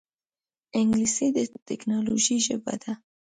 انګلیسي 0.79 1.27
د 1.35 1.37
ټکنالوجۍ 1.67 2.37
ژبه 2.47 2.73
ده 2.83 2.93